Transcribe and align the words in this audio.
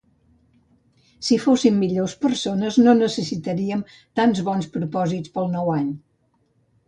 Si 1.27 1.35
fossim 1.43 1.75
millors 1.81 2.15
persones 2.23 2.79
no 2.87 2.95
necessitaríem 3.01 3.85
tants 4.21 4.41
bons 4.49 4.69
propòsits 4.77 5.35
pel 5.37 5.53
nou 5.57 5.73
any. 5.77 5.87